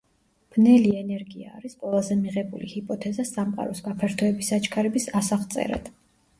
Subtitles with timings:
[0.53, 5.97] ბნელი ენერგია არის ყველაზე მიღებული ჰიპოთეზა სამყაროს გაფართოების აჩქარების ასაღწერად.